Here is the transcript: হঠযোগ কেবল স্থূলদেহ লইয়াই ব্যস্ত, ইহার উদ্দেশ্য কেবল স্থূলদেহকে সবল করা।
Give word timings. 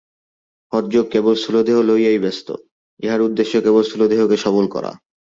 হঠযোগ 0.73 1.05
কেবল 1.11 1.33
স্থূলদেহ 1.35 1.77
লইয়াই 1.81 2.19
ব্যস্ত, 2.19 2.47
ইহার 2.99 3.21
উদ্দেশ্য 3.21 3.53
কেবল 3.61 3.81
স্থূলদেহকে 3.83 4.37
সবল 4.37 4.65
করা। 4.67 4.91